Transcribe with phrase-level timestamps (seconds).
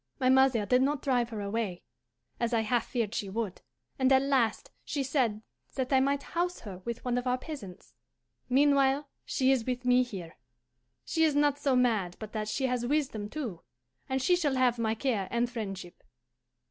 [0.19, 1.83] "My mother did not drive her away,
[2.39, 3.61] as I half feared she would,
[3.99, 5.43] and at last she said
[5.75, 7.93] that I might house her with one of our peasants.
[8.49, 10.37] Meanwhile she is with me here.
[11.05, 13.61] She is not so mad but that she has wisdom too,
[14.09, 16.03] and she shall have my care and friendship.